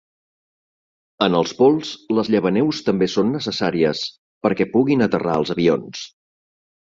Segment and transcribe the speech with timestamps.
[1.25, 4.01] En els pols les llevaneus també són necessàries
[4.47, 6.03] perquè puguin aterrar els avions.